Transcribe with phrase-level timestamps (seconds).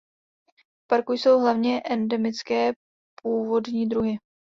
[0.83, 2.71] V parku jsou hlavně endemické
[3.21, 4.17] původní druhy.